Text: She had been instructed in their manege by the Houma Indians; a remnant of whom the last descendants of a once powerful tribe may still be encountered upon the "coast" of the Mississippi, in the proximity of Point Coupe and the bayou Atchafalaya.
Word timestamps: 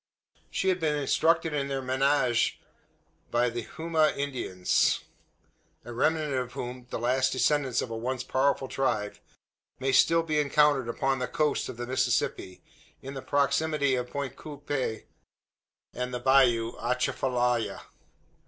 She 0.49 0.69
had 0.69 0.79
been 0.79 0.95
instructed 0.95 1.53
in 1.53 1.67
their 1.67 1.79
manege 1.83 2.57
by 3.29 3.51
the 3.51 3.61
Houma 3.61 4.11
Indians; 4.17 5.01
a 5.85 5.93
remnant 5.93 6.33
of 6.33 6.53
whom 6.53 6.87
the 6.89 6.97
last 6.97 7.31
descendants 7.33 7.83
of 7.83 7.91
a 7.91 7.95
once 7.95 8.23
powerful 8.23 8.67
tribe 8.67 9.19
may 9.79 9.91
still 9.91 10.23
be 10.23 10.39
encountered 10.39 10.87
upon 10.89 11.19
the 11.19 11.27
"coast" 11.27 11.69
of 11.69 11.77
the 11.77 11.85
Mississippi, 11.85 12.63
in 13.03 13.13
the 13.13 13.21
proximity 13.21 13.93
of 13.93 14.09
Point 14.09 14.35
Coupe 14.35 15.03
and 15.93 16.11
the 16.11 16.19
bayou 16.19 16.71
Atchafalaya. 16.79 17.81